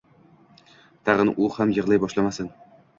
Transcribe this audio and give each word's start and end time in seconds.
Tag`in 1.11 1.33
u 1.47 1.53
ham 1.59 1.77
yig`lay 1.79 2.05
boshlamasin 2.07 2.55